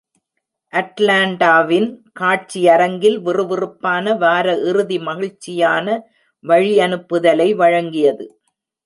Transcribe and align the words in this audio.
அட்லான்டாவின் 0.73 1.87
காட்சியரங்கில் 2.19 3.17
விறுவிறுப்பான 3.19 4.15
வார 4.17 4.55
இறுதி 4.61 4.97
மகிழ்ச்சியான 4.99 5.85
வழியனுப்புதலை 6.45 7.49
வழங்கியது. 7.55 8.25